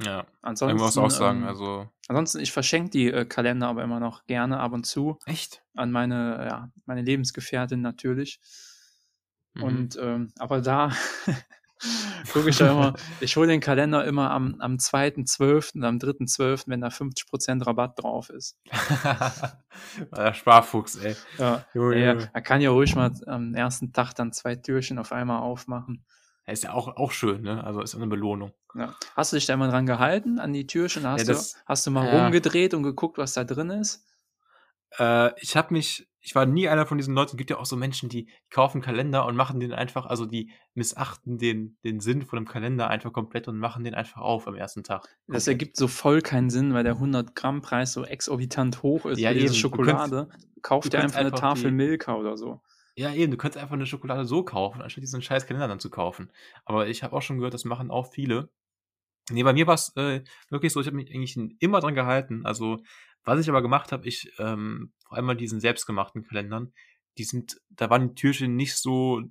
ja, 0.02 0.26
ansonsten, 0.42 0.76
ich 0.76 0.82
muss 0.82 0.98
auch 0.98 1.10
sagen, 1.10 1.42
ähm, 1.42 1.48
also. 1.48 1.88
Ansonsten, 2.08 2.40
ich 2.40 2.52
verschenke 2.52 2.90
die 2.90 3.10
äh, 3.10 3.24
Kalender 3.24 3.68
aber 3.68 3.82
immer 3.82 4.00
noch 4.00 4.26
gerne 4.26 4.60
ab 4.60 4.72
und 4.72 4.84
zu. 4.84 5.18
Echt? 5.24 5.62
An 5.74 5.90
meine, 5.90 6.46
ja, 6.48 6.70
meine 6.84 7.02
Lebensgefährtin 7.02 7.80
natürlich. 7.80 8.40
Mhm. 9.54 9.62
Und, 9.62 9.98
ähm, 10.00 10.32
aber 10.38 10.60
da 10.60 10.92
gucke 12.32 12.50
ich 12.50 12.58
ja 12.58 12.70
immer, 12.70 12.94
ich 13.20 13.36
hole 13.36 13.48
den 13.48 13.60
Kalender 13.60 14.04
immer 14.04 14.30
am, 14.30 14.56
am 14.60 14.74
2.12., 14.76 15.82
am 15.82 15.96
3.12., 15.96 16.64
wenn 16.66 16.82
da 16.82 16.88
50% 16.88 17.66
Rabatt 17.66 18.02
drauf 18.02 18.28
ist. 18.30 18.58
Der 20.16 20.34
Sparfuchs, 20.34 20.96
ey. 20.96 21.16
Ja, 21.38 21.64
Junge, 21.72 22.04
ja, 22.04 22.16
er 22.32 22.42
kann 22.42 22.60
ja 22.60 22.70
ruhig 22.70 22.94
mal 22.94 23.12
am 23.26 23.54
ersten 23.54 23.92
Tag 23.92 24.12
dann 24.14 24.32
zwei 24.32 24.56
Türchen 24.56 24.98
auf 24.98 25.12
einmal 25.12 25.40
aufmachen. 25.40 26.04
Ist 26.46 26.62
ja 26.62 26.72
auch, 26.72 26.96
auch 26.96 27.10
schön, 27.10 27.42
ne? 27.42 27.64
Also 27.64 27.80
ist 27.80 27.94
eine 27.96 28.06
Belohnung. 28.06 28.52
Ja. 28.74 28.94
Hast 29.16 29.32
du 29.32 29.36
dich 29.36 29.46
da 29.46 29.56
mal 29.56 29.68
dran 29.68 29.84
gehalten 29.84 30.38
an 30.38 30.52
die 30.52 30.66
Türchen? 30.66 31.04
Hast, 31.06 31.26
ja, 31.26 31.32
das, 31.32 31.52
du, 31.52 31.58
hast 31.66 31.86
du 31.86 31.90
mal 31.90 32.06
ja. 32.06 32.22
rumgedreht 32.22 32.72
und 32.72 32.84
geguckt, 32.84 33.18
was 33.18 33.32
da 33.32 33.42
drin 33.42 33.70
ist? 33.70 34.06
Äh, 34.98 35.32
ich 35.40 35.56
habe 35.56 35.74
mich, 35.74 36.08
ich 36.20 36.36
war 36.36 36.46
nie 36.46 36.68
einer 36.68 36.86
von 36.86 36.98
diesen 36.98 37.14
Leuten. 37.14 37.32
Es 37.32 37.36
gibt 37.36 37.50
ja 37.50 37.58
auch 37.58 37.66
so 37.66 37.76
Menschen, 37.76 38.08
die 38.08 38.28
kaufen 38.48 38.80
Kalender 38.80 39.26
und 39.26 39.34
machen 39.34 39.58
den 39.58 39.72
einfach, 39.72 40.06
also 40.06 40.24
die 40.24 40.52
missachten 40.74 41.36
den, 41.36 41.78
den 41.82 41.98
Sinn 41.98 42.22
von 42.22 42.36
dem 42.36 42.46
Kalender 42.46 42.88
einfach 42.88 43.12
komplett 43.12 43.48
und 43.48 43.58
machen 43.58 43.82
den 43.82 43.94
einfach 43.94 44.20
auf 44.20 44.46
am 44.46 44.54
ersten 44.54 44.84
Tag. 44.84 45.02
Komplett. 45.02 45.36
Das 45.36 45.48
ergibt 45.48 45.76
so 45.76 45.88
voll 45.88 46.20
keinen 46.20 46.50
Sinn, 46.50 46.74
weil 46.74 46.84
der 46.84 46.94
100 46.94 47.34
Gramm 47.34 47.60
Preis 47.60 47.92
so 47.92 48.04
exorbitant 48.04 48.84
hoch 48.84 49.04
ist 49.06 49.18
ja, 49.18 49.32
diese 49.32 49.54
Schokolade. 49.54 50.28
Kauft 50.62 50.92
dir 50.92 51.00
einfach 51.00 51.18
eine 51.18 51.32
Tafel 51.32 51.72
Milka 51.72 52.14
oder 52.14 52.36
so. 52.36 52.60
Ja, 52.98 53.12
eben, 53.12 53.30
du 53.30 53.36
könntest 53.36 53.62
einfach 53.62 53.74
eine 53.74 53.84
Schokolade 53.84 54.24
so 54.24 54.42
kaufen, 54.42 54.80
anstatt 54.80 55.02
diesen 55.02 55.20
scheiß 55.20 55.46
Kalender 55.46 55.68
dann 55.68 55.80
zu 55.80 55.90
kaufen. 55.90 56.32
Aber 56.64 56.88
ich 56.88 57.02
habe 57.02 57.14
auch 57.14 57.20
schon 57.20 57.36
gehört, 57.36 57.52
das 57.52 57.66
machen 57.66 57.90
auch 57.90 58.10
viele. 58.10 58.48
Nee, 59.30 59.42
bei 59.42 59.52
mir 59.52 59.66
war 59.66 59.74
es 59.74 59.94
äh, 59.96 60.22
wirklich 60.48 60.72
so, 60.72 60.80
ich 60.80 60.86
habe 60.86 60.96
mich 60.96 61.12
eigentlich 61.14 61.36
immer 61.60 61.80
dran 61.80 61.94
gehalten. 61.94 62.46
Also, 62.46 62.78
was 63.22 63.40
ich 63.40 63.50
aber 63.50 63.60
gemacht 63.60 63.92
habe, 63.92 64.08
ich, 64.08 64.32
ähm, 64.38 64.92
vor 65.06 65.16
allem 65.16 65.26
mal 65.26 65.36
diesen 65.36 65.60
selbstgemachten 65.60 66.22
Kalendern, 66.26 66.72
die 67.18 67.24
sind, 67.24 67.60
da 67.68 67.90
waren 67.90 68.08
die 68.08 68.14
Türchen 68.14 68.56
nicht 68.56 68.76
so 68.76 69.22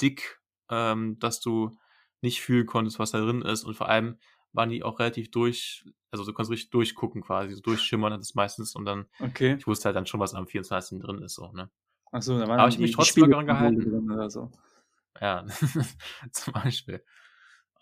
dick, 0.00 0.40
ähm, 0.70 1.18
dass 1.18 1.40
du 1.40 1.76
nicht 2.22 2.40
fühlen 2.40 2.66
konntest, 2.66 2.98
was 2.98 3.10
da 3.10 3.20
drin 3.20 3.42
ist. 3.42 3.64
Und 3.64 3.74
vor 3.74 3.90
allem 3.90 4.18
waren 4.52 4.70
die 4.70 4.82
auch 4.82 4.98
relativ 4.98 5.30
durch, 5.30 5.84
also 6.10 6.24
du 6.24 6.32
konntest 6.32 6.52
richtig 6.52 6.70
durchgucken 6.70 7.20
quasi, 7.20 7.54
so 7.54 7.60
durchschimmern 7.60 8.12
hat 8.12 8.20
es 8.20 8.34
meistens 8.34 8.74
und 8.74 8.86
dann, 8.86 9.06
okay. 9.20 9.56
ich 9.58 9.66
wusste 9.66 9.86
halt 9.86 9.96
dann 9.96 10.06
schon, 10.06 10.20
was 10.20 10.34
am 10.34 10.46
24. 10.46 11.00
drin 11.00 11.20
ist, 11.20 11.34
so, 11.34 11.52
ne. 11.52 11.70
Achso, 12.12 12.38
da 12.38 12.46
waren 12.46 12.60
Aber 12.60 12.68
ich 12.68 12.78
mich 12.78 12.92
trotzdem 12.92 13.30
daran 13.30 13.46
gehalten. 13.46 14.10
Oder 14.10 14.30
so. 14.30 14.50
Ja, 15.20 15.44
zum 16.32 16.52
Beispiel. 16.52 17.02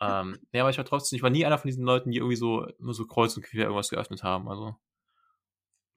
Ähm, 0.01 0.39
ja, 0.53 0.63
aber 0.63 0.71
ich 0.71 0.79
war 0.79 0.85
trotzdem, 0.85 1.17
ich 1.17 1.23
war 1.23 1.31
nie 1.31 1.45
einer 1.45 1.59
von 1.59 1.69
diesen 1.69 1.85
Leuten, 1.85 2.11
die 2.11 2.19
irgendwie 2.19 2.37
so 2.37 2.65
immer 2.79 2.95
so 2.95 3.07
kreuz 3.07 3.37
und 3.37 3.43
quer 3.43 3.65
irgendwas 3.65 3.91
geöffnet 3.91 4.23
haben. 4.23 4.49
Also 4.49 4.77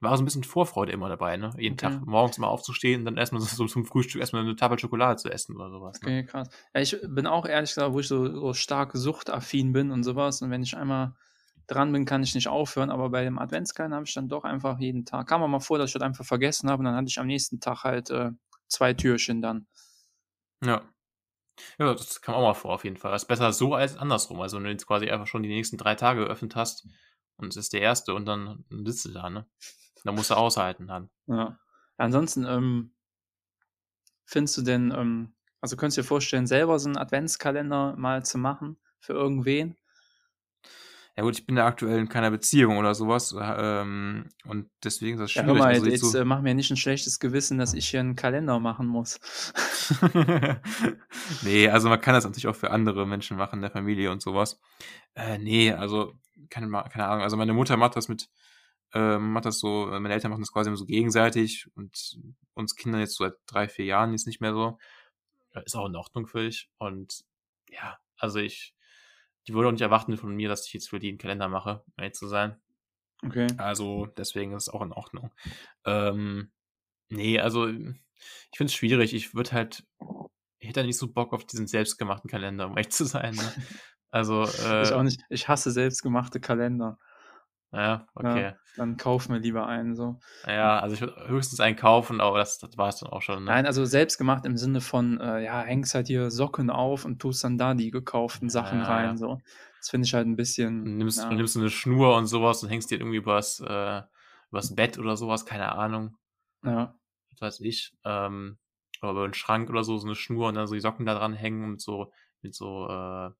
war 0.00 0.16
so 0.16 0.22
ein 0.22 0.26
bisschen 0.26 0.44
Vorfreude 0.44 0.92
immer 0.92 1.08
dabei, 1.08 1.36
ne? 1.36 1.50
Jeden 1.56 1.74
okay. 1.74 1.86
Tag 1.86 2.06
morgens 2.06 2.38
mal 2.38 2.48
aufzustehen 2.48 3.00
und 3.00 3.04
dann 3.06 3.16
erstmal 3.16 3.40
so, 3.40 3.56
so, 3.56 3.66
zum 3.66 3.86
Frühstück 3.86 4.20
erstmal 4.20 4.42
eine 4.42 4.56
Tafel 4.56 4.78
Schokolade 4.78 5.16
zu 5.16 5.30
essen 5.30 5.56
oder 5.56 5.70
sowas. 5.70 6.00
Ne? 6.02 6.08
Okay, 6.08 6.24
krass. 6.24 6.48
Ja, 6.74 6.80
ich 6.80 6.96
bin 7.02 7.26
auch 7.26 7.46
ehrlich 7.46 7.70
gesagt, 7.70 7.92
wo 7.94 8.00
ich 8.00 8.08
so, 8.08 8.28
so 8.28 8.52
stark 8.52 8.92
suchtaffin 8.94 9.72
bin 9.72 9.90
und 9.90 10.02
sowas. 10.02 10.42
Und 10.42 10.50
wenn 10.50 10.62
ich 10.62 10.76
einmal 10.76 11.14
dran 11.66 11.92
bin, 11.92 12.04
kann 12.06 12.22
ich 12.22 12.34
nicht 12.34 12.48
aufhören. 12.48 12.90
Aber 12.90 13.10
bei 13.10 13.24
dem 13.24 13.38
Adventskalender 13.38 13.96
habe 13.96 14.06
ich 14.06 14.14
dann 14.14 14.28
doch 14.28 14.44
einfach 14.44 14.78
jeden 14.80 15.04
Tag. 15.06 15.26
Kam 15.28 15.40
mir 15.40 15.48
mal 15.48 15.60
vor, 15.60 15.78
dass 15.78 15.90
ich 15.90 15.94
das 15.94 16.02
einfach 16.02 16.24
vergessen 16.24 16.70
habe 16.70 16.80
und 16.80 16.86
dann 16.86 16.96
hatte 16.96 17.08
ich 17.08 17.18
am 17.20 17.26
nächsten 17.26 17.60
Tag 17.60 17.84
halt 17.84 18.10
äh, 18.10 18.30
zwei 18.68 18.94
Türchen 18.94 19.42
dann. 19.42 19.66
Ja. 20.62 20.88
Ja, 21.78 21.94
das 21.94 22.22
kam 22.22 22.34
auch 22.36 22.42
mal 22.42 22.54
vor 22.54 22.74
auf 22.74 22.84
jeden 22.84 22.96
Fall. 22.98 23.12
Das 23.12 23.24
ist 23.24 23.28
besser 23.28 23.52
so 23.52 23.74
als 23.74 23.96
andersrum. 23.98 24.40
Also, 24.40 24.58
wenn 24.58 24.64
du 24.64 24.70
jetzt 24.70 24.86
quasi 24.86 25.10
einfach 25.10 25.26
schon 25.28 25.42
die 25.42 25.50
nächsten 25.50 25.78
3 25.78 25.94
Tage 25.96 26.24
geöffnet 26.26 26.56
hast 26.56 26.88
und 27.38 27.48
es 27.50 27.56
ist 27.56 27.72
der 27.74 27.82
erste 27.82 28.14
und 28.14 28.26
dann 28.26 28.64
sitzt 28.70 29.06
du 29.06 29.10
da, 29.12 29.30
ne? 29.30 29.46
Dann 30.04 30.14
musst 30.16 30.30
du 30.30 30.36
aushalten 30.36 30.86
dann. 30.88 31.10
Ja. 31.26 31.58
Ansonsten, 31.96 32.44
ähm 32.44 32.94
findest 34.26 34.56
du 34.58 34.62
denn, 34.62 34.92
ähm 34.96 35.34
also, 35.60 35.76
könntest 35.76 35.96
du 35.96 36.02
dir 36.02 36.06
vorstellen, 36.08 36.46
selber 36.46 36.78
so 36.78 36.90
'n 36.90 36.98
Adventskalender 36.98 37.96
mal 37.96 38.22
zu 38.22 38.36
machen 38.36 38.76
für 39.00 39.14
irgendwen? 39.14 39.76
Ja 41.16 41.22
gut, 41.22 41.38
ich 41.38 41.46
bin 41.46 41.56
ja 41.56 41.64
aktuell 41.66 41.98
in 42.00 42.08
keiner 42.08 42.32
Beziehung 42.32 42.76
oder 42.76 42.92
so 42.96 43.06
was, 43.06 43.32
ähm, 43.38 44.30
und 44.46 44.68
deswegen 44.82 45.14
ist 45.14 45.20
das 45.22 45.30
Ja, 45.36 45.42
hör 45.42 45.54
schwierig. 45.54 45.56
mal, 45.56 45.72
Also, 45.72 45.86
jetzt 45.86 46.14
so 46.14 46.14
äh, 46.14 46.24
mach 46.24 46.42
mir 46.42 46.54
nicht 46.54 46.70
'n 46.70 46.76
schlechtes 46.76 47.18
Gewissen, 47.18 47.58
dass 47.58 47.74
ich 47.74 47.88
hier 47.88 47.98
'n 48.00 48.14
Kalender 48.14 48.60
machen 48.60 48.86
muss. 48.86 49.18
Ne, 51.40 51.68
also, 51.70 51.88
man 51.88 52.00
kann 52.00 52.14
das 52.14 52.24
natürlich 52.24 52.46
auch 52.46 52.56
für 52.56 52.70
andere 52.70 53.06
Menschen 53.06 53.36
machen 53.36 53.56
in 53.56 53.62
der 53.62 53.70
Familie 53.70 54.10
und 54.10 54.22
so 54.22 54.34
was. 54.34 54.60
Äh, 55.14 55.38
ne, 55.38 55.72
also, 55.74 56.14
keine 56.50 56.68
keine 56.90 57.06
Ahnung. 57.08 57.22
Also, 57.22 57.36
meine 57.36 57.52
Mutter 57.54 57.76
macht 57.76 57.96
das 57.96 58.08
mit 58.08 58.28
ähm, 58.94 59.32
macht 59.32 59.44
das 59.46 59.58
so 59.60 59.90
äh, 59.90 60.00
meine 60.00 60.14
Eltern 60.14 60.30
machen 60.30 60.42
das 60.42 60.52
quasi 60.52 60.68
immer 60.70 60.76
so 60.76 60.86
gegenseitig 60.86 61.66
und 61.76 62.18
uns 62.54 62.76
Kindern 62.76 63.00
jetzt 63.00 63.16
so 63.16 63.24
seit 63.24 63.34
3, 63.46 63.68
4 63.68 63.86
Jahren 63.86 64.12
jetzt 64.12 64.26
nicht 64.26 64.40
mehr 64.40 64.52
so. 64.54 64.78
Äh, 65.54 65.64
ist 65.66 65.76
auch 65.76 65.86
in 65.88 65.96
Ordnung 65.96 66.26
für 66.28 66.42
ich 66.46 66.70
und 66.78 67.24
ja, 67.70 67.98
also, 68.18 68.38
ich 68.40 68.74
die 69.48 69.54
würden 69.54 69.68
auch 69.68 69.72
nicht 69.72 69.82
erwarten 69.82 70.16
von 70.16 70.34
mir, 70.34 70.48
dass 70.48 70.66
ich 70.66 70.72
jetzt 70.74 70.90
für 70.90 70.98
die 71.00 71.10
'n 71.12 71.18
Kalender 71.18 71.48
mache, 71.48 71.82
um 71.86 71.92
ehrlich 71.98 72.14
zu 72.14 72.28
sein. 72.28 72.56
Okay. 73.24 73.54
Also, 73.56 74.06
deswegen 74.06 74.52
ist 74.54 74.64
es 74.64 74.74
auch 74.74 74.82
in 74.82 74.92
Ordnung. 74.92 75.32
Ähm, 75.86 76.52
ne, 77.10 77.40
also, 77.40 77.68
ich 77.68 77.76
finde 78.58 78.66
es 78.70 78.74
schwierig. 78.74 79.14
Ich 79.14 79.34
würde 79.34 79.52
halt 79.52 79.84
ich 80.60 80.68
hätte 80.70 80.84
nicht 80.84 80.98
so 80.98 81.12
Bock 81.12 81.32
auf 81.34 81.46
diesen 81.46 81.66
selbstgemachten 81.68 82.30
Kalender, 82.30 82.66
um 82.68 82.72
ehrlich 82.78 82.92
zu 82.92 83.04
sein, 83.06 83.36
ne? 83.36 83.54
Also, 84.10 84.52
Ich 84.80 84.92
auch 84.94 85.02
äh 85.02 85.04
nicht. 85.04 85.20
Ich 85.28 85.48
hasse 85.48 85.70
selbstgemachte 85.70 86.40
Kalender. 86.40 86.98
Ja, 87.74 88.06
Ja, 88.20 88.46
okay. 88.46 88.54
dann 88.76 88.96
kauf 88.96 89.28
mir 89.28 89.38
lieber 89.38 89.66
einen 89.66 89.94
so. 89.96 90.20
Ja, 90.46 90.78
also, 90.80 90.94
ich 90.94 91.00
würde 91.00 91.26
höchstens 91.28 91.60
einen 91.60 91.76
kaufen, 91.76 92.20
aber 92.20 92.36
das 92.38 92.58
das 92.58 92.76
war's 92.76 92.98
dann 93.00 93.08
auch 93.10 93.22
schon, 93.22 93.44
ne? 93.44 93.60
Nein, 93.60 93.66
also, 93.66 93.84
selbstgemacht 93.84 94.46
im 94.46 94.56
Sinne 94.56 94.80
von, 94.80 95.20
äh, 95.20 95.44
ja, 95.44 95.60
hängst 95.62 95.94
halt 95.94 96.06
hier 96.06 96.30
Socken 96.30 96.70
auf 96.70 97.04
und 97.04 97.20
tust 97.20 97.44
dann 97.44 97.58
da 97.58 97.74
die 97.74 97.90
gekauften 97.90 98.48
Sachen 98.48 98.80
Ja, 98.80 98.80
rein 98.80 99.18
ja. 99.18 99.18
so. 99.18 99.42
Das 99.80 99.90
finde 99.90 100.06
ich 100.06 100.14
halt 100.14 100.26
'n 100.26 100.36
bisschen, 100.36 100.96
Nimmst 100.98 101.30
ja 101.30 101.30
du 101.30 101.34
nimmst 101.36 101.54
so 101.54 101.60
'ne 101.60 101.70
Schnur 101.70 102.14
und 102.16 102.26
so 102.26 102.42
was 102.42 102.62
und 102.62 102.68
hängst 102.68 102.90
die 102.90 102.96
irgendwie 102.96 103.16
übers 103.16 103.58
äh, 103.60 104.02
übers 104.50 104.74
Bett 104.74 104.98
oder 104.98 105.16
so 105.16 105.28
was, 105.28 105.46
keine 105.46 105.72
Ahnung. 105.72 106.16
Ja. 106.62 106.96
Was 107.32 107.40
weiß 107.40 107.60
ich, 107.60 107.96
ähm, 108.04 108.58
oder 109.02 109.10
über 109.12 109.24
'n 109.24 109.34
Schrank 109.34 109.70
oder 109.70 109.84
so, 109.84 109.96
so 109.98 110.06
'ne 110.06 110.14
Schnur 110.14 110.48
und 110.48 110.54
dann 110.54 110.66
so 110.66 110.74
die 110.74 110.80
Socken 110.80 111.06
da 111.06 111.14
dran 111.14 111.34
hängen 111.34 111.70
mit 111.72 111.80
so 111.80 112.12
mit 112.42 112.54
so, 112.54 112.86
äh 112.88 113.30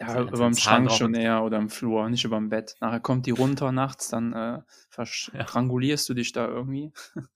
Ja, 0.00 0.18
so 0.18 0.24
ganzen 0.24 0.50
überm 0.50 0.58
Zahlen 0.58 0.90
Schrank 0.90 0.90
schon 0.90 1.14
eher 1.14 1.42
oder 1.42 1.56
im 1.56 1.70
Flur, 1.70 2.10
nicht 2.10 2.24
überm 2.24 2.50
Bett. 2.50 2.76
Nachher 2.80 3.00
kommt 3.00 3.24
die 3.24 3.30
runter 3.30 3.72
nachts, 3.72 4.08
dann, 4.08 4.34
äh, 4.34 4.60
versch 4.90 5.32
Ja. 5.32 5.46
strangulierst 5.46 6.06
du 6.10 6.12
dich 6.14 6.32
da 6.32 6.46
irgendwie. 6.46 6.92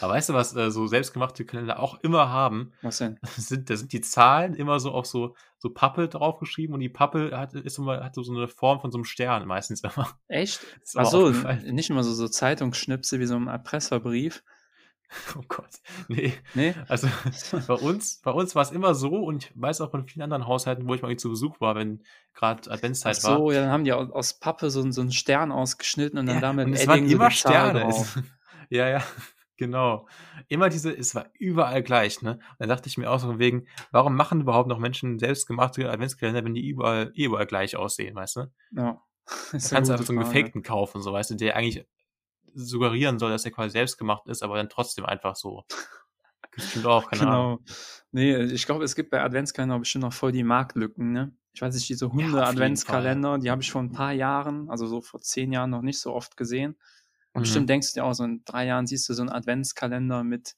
Aber 0.00 0.14
weißt 0.14 0.30
du, 0.30 0.34
was, 0.34 0.54
äh, 0.56 0.70
so 0.70 0.86
selbstgemachte 0.86 1.44
Kalender 1.44 1.78
auch 1.80 2.00
immer 2.02 2.30
haben? 2.30 2.72
Was 2.82 2.98
denn? 2.98 3.20
Sind 3.36 3.68
da 3.70 3.76
sind 3.76 3.92
die 3.92 4.00
Zahlen 4.00 4.54
immer 4.54 4.80
so 4.80 4.92
auf 4.92 5.04
so 5.06 5.36
so 5.58 5.70
Pappe 5.70 6.08
draufgeschrieben 6.08 6.72
und 6.74 6.80
die 6.80 6.88
Pappe 6.88 7.36
hat 7.36 7.52
ist 7.54 7.76
immer 7.78 8.02
hat 8.02 8.14
so 8.14 8.22
'ne 8.32 8.48
Form 8.48 8.80
von 8.80 8.90
so 8.90 8.98
'nem 8.98 9.04
Stern 9.04 9.46
meistens 9.46 9.82
immer. 9.82 10.18
Echt? 10.30 10.64
Ist 10.82 10.94
mir 10.96 11.02
Ach 11.02 11.06
auch 11.06 11.12
so, 11.12 11.30
aufgefallen. 11.32 11.64
nicht 11.72 11.90
immer 11.90 12.04
so 12.04 12.12
so 12.14 12.28
Zeitungsschnipsel 12.28 13.20
wie 13.20 13.26
so 13.26 13.36
'n 13.36 13.48
Erpresserbrief? 13.48 14.42
Oh 15.36 15.42
Gott, 15.48 15.80
ne. 16.08 16.32
Ne? 16.54 16.74
Also, 16.88 17.08
bei 17.66 17.74
uns 17.74 18.20
bei 18.22 18.30
uns 18.30 18.54
war's 18.54 18.70
immer 18.72 18.94
so 18.94 19.10
und 19.16 19.44
ich 19.46 19.52
weiß 19.60 19.80
auch 19.80 19.90
von 19.90 20.06
vielen 20.06 20.22
anderen 20.22 20.46
Haushalten, 20.46 20.86
wo 20.88 20.94
ich 20.94 21.02
mal 21.02 21.16
zu 21.16 21.30
Besuch 21.30 21.60
war, 21.60 21.74
wenn 21.74 22.02
grad 22.34 22.68
Ach 23.04 23.14
Adventszeit 23.14 23.22
war. 23.22 23.44
so, 23.44 23.50
ja, 23.50 23.60
dann 23.62 23.70
haben 23.70 23.84
die 23.84 23.92
au 23.94 24.00
aus 24.12 24.38
Pappe 24.40 24.70
so 24.70 24.90
so 24.90 25.00
'n 25.00 25.10
Stern 25.12 25.52
ausgeschnitten 25.52 26.18
und 26.18 26.26
dann 26.26 26.38
Ja, 26.38 26.42
da 26.42 26.52
mit 26.52 26.70
und 26.70 26.74
es 26.74 26.86
waren 26.86 27.08
so 27.08 27.08
immer 27.08 27.30
Zahl 27.30 27.70
Sterne. 27.70 27.72
drauf. 27.72 27.86
Es 27.86 28.18
ja, 28.70 28.88
ja, 28.88 29.02
genau. 29.56 30.06
Immer 30.48 30.68
diese 30.68 30.92
es 30.96 31.14
war 31.14 31.30
überall 31.38 31.82
gleich, 31.82 32.20
ne? 32.22 32.38
Da 32.58 32.66
dachte 32.66 32.88
ich 32.88 32.98
mir 32.98 33.10
auch 33.10 33.18
so 33.18 33.26
von 33.28 33.38
wegen: 33.38 33.66
„Warum 33.90 34.16
machen 34.16 34.42
überhaupt 34.42 34.68
noch 34.68 34.78
Menschen 34.78 35.18
selbstgemachte 35.18 35.90
Adventskalender, 35.90 36.44
wenn 36.44 36.54
die 36.54 36.66
überall 36.68 37.12
eh 37.14 37.24
überall 37.24 37.46
gleich 37.46 37.76
aussehen“, 37.76 38.14
weißt 38.16 38.36
du? 38.36 38.52
Ja, 38.70 39.02
Da 39.62 39.68
kannst 39.68 39.90
du 39.90 39.92
einfach 39.94 40.06
so 40.06 40.12
'n 40.12 40.18
Frage. 40.18 40.52
gefakten 40.58 40.62
kaufen, 40.62 41.02
so, 41.02 41.12
weißt 41.12 41.30
du, 41.32 41.34
der 41.36 41.56
eigentlich 41.56 41.86
suggerieren 42.54 43.18
soll, 43.18 43.30
dass 43.30 43.42
der 43.44 43.52
quasi 43.52 43.70
selbstgemacht 43.72 44.26
ist, 44.28 44.42
aber 44.42 44.56
dann 44.56 44.68
trotzdem 44.70 45.04
einfach 45.06 45.36
so. 45.36 45.64
Bestimmt 46.52 46.86
auch, 46.86 47.08
keine 47.10 47.26
Ahnung. 47.28 47.48
Genau. 47.48 47.60
Ne, 48.12 48.44
ich 48.52 48.66
glaube, 48.66 48.84
es 48.84 48.94
gibt 48.94 49.10
bei 49.10 49.20
Adventskalender 49.22 49.78
bestimmt 49.78 50.02
noch 50.04 50.12
voll 50.12 50.32
die 50.32 50.44
Marktlücken, 50.44 51.12
ne? 51.12 51.32
Ich 51.52 51.62
weiß 51.62 51.74
nicht, 51.74 51.88
diese 51.88 52.12
Ja, 52.16 52.36
Hunde-Adventskalender, 52.46 53.38
Fall. 53.38 53.38
die 53.38 53.50
habe 53.50 53.62
ich 53.62 53.70
vor 53.72 53.80
'n 53.82 53.90
paar 53.92 54.12
Jahren, 54.12 54.70
also, 54.70 54.86
so 54.86 55.00
vor 55.00 55.20
10 55.20 55.52
Jahren 55.52 55.70
noch 55.70 55.82
nicht 55.82 55.98
so 56.00 56.14
oft 56.14 56.36
gesehen. 56.36 56.76
Und 57.32 57.42
bestimmt 57.42 57.68
Mhm. 57.68 57.70
denkst 57.70 57.92
du 57.94 58.00
dir 58.00 58.04
auch 58.04 58.12
so, 58.14 58.24
in 58.24 58.42
3 58.44 58.66
Jahren 58.66 58.86
siehst 58.86 59.08
du 59.08 59.14
so 59.14 59.22
'n 59.22 59.28
Adventskalender 59.30 60.22
mit, 60.24 60.54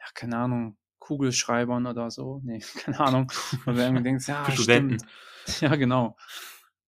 ja, 0.00 0.06
keine 0.14 0.38
Ahnung, 0.38 0.78
Kugelschreibern 1.00 1.86
oder 1.86 2.10
so. 2.12 2.40
Ne, 2.44 2.60
keine 2.76 3.00
Ahnung. 3.00 3.32
Und 3.66 3.76
du 3.76 3.82
irgendwie 3.82 4.04
denkst: 4.04 4.28
„Ja, 4.28 4.52
Für 4.52 4.52
Studenten. 4.52 4.98
stimmt.“ 4.98 5.04
Ja, 5.60 5.76
genau. 5.76 6.16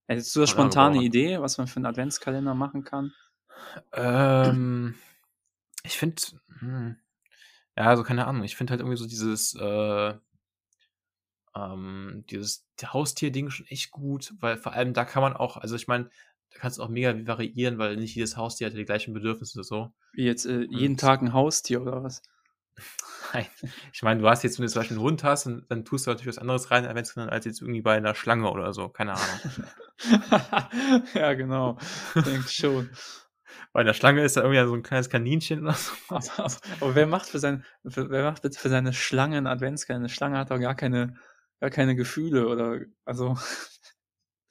Hättest 0.09 0.37
du 0.37 0.41
da 0.41 0.47
Oder 0.47 0.49
spontan 0.49 0.93
'ne 0.95 0.99
Gebrauch. 0.99 1.05
Idee, 1.05 1.41
was 1.41 1.59
man 1.59 1.69
für 1.69 1.81
'n 1.81 1.87
Adventskalender 1.87 2.55
machen 2.55 2.85
kann? 2.85 3.15
Ähm, 3.93 4.95
ich 5.85 5.99
finde 5.99 6.23
hm, 6.61 6.97
ja, 7.77 7.85
also, 7.87 8.05
keine 8.05 8.27
Ahnung. 8.27 8.45
Ich 8.45 8.57
finde 8.57 8.73
halt 8.73 8.81
irgendwie 8.83 8.99
so 8.99 9.07
dieses, 9.09 9.55
äh 9.57 10.15
ähm, 11.57 12.25
dieses 12.31 12.67
Haustier-Ding 12.83 13.51
schon 13.51 13.67
echt 13.67 13.91
gut, 13.91 14.35
weil 14.41 14.57
vor 14.57 14.73
allem 14.73 14.95
da 14.95 15.05
kann 15.05 15.23
man 15.23 15.35
auch 15.35 15.57
also, 15.57 15.75
ich 15.77 15.89
meine, 15.89 16.05
da 16.53 16.59
kannst 16.61 16.79
du 16.79 16.83
auch 16.83 16.89
mega 16.89 17.13
variieren, 17.27 17.79
weil 17.79 17.97
nicht 17.97 18.15
jedes 18.15 18.37
Haustier 18.37 18.69
hat 18.69 18.75
die 18.77 18.85
gleichen 18.85 19.15
Bedürfnisse 19.15 19.65
so. 19.65 19.93
Wie 20.13 20.25
jetzt, 20.25 20.45
äh, 20.47 20.63
jeden 20.63 20.97
Und 20.97 20.97
Tag 20.97 21.21
'n 21.23 21.33
Haustier 21.33 21.81
oder 21.83 22.03
was? 22.03 22.23
Nein. 23.33 23.47
Ich 23.93 24.03
meine, 24.03 24.21
du 24.21 24.29
hast 24.29 24.43
jetzt 24.43 24.59
wenn 24.59 24.67
du 24.67 24.73
zum 24.73 24.81
Beispiel 24.81 24.97
'n 24.97 25.01
Hund 25.01 25.25
hast, 25.25 25.47
dann 25.47 25.65
dann 25.69 25.85
tust 25.85 26.07
du 26.07 26.11
natürlich 26.11 26.29
was 26.29 26.39
anderes 26.39 26.71
rein 26.71 26.85
in 26.85 26.91
Adventskalender 26.91 27.33
als 27.33 27.45
jetzt 27.45 27.61
irgendwie 27.63 27.83
bei 27.83 27.99
'ner 28.01 28.15
Schlange 28.15 28.51
oder 28.51 28.73
so, 28.73 28.89
keine 28.89 29.15
Ahnung. 29.17 29.43
Ja, 31.15 31.35
genau. 31.35 31.79
Denke 32.25 32.51
schon. 32.51 32.91
Bei 33.75 33.85
'ner 33.85 33.95
Schlange 33.95 34.25
ist 34.25 34.37
da 34.37 34.43
irgendwie 34.43 34.67
so 34.67 34.75
'n 34.75 34.83
kleines 34.83 35.09
Kaninchen 35.11 35.61
oder 35.63 35.75
so 35.75 35.93
Aber 36.09 36.21
aber 36.39 36.57
aber 36.81 36.95
wer 36.95 37.07
macht 37.07 37.29
für 37.29 37.39
sein 37.39 37.65
für 37.87 38.11
wer 38.11 38.25
macht 38.25 38.43
für 38.57 38.69
seine 38.69 38.93
Schlange 38.93 39.39
'n 39.39 39.47
Adventskalender? 39.47 40.05
'Ne 40.05 40.09
Schlange 40.09 40.39
hat 40.39 40.51
doch 40.51 40.59
gar 40.59 40.75
keine 40.75 41.15
gar 41.61 41.71
keine 41.71 41.95
Gefühle 41.97 42.49
oder 42.49 42.81
also 43.05 43.37